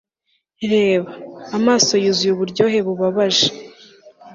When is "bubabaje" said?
2.87-3.47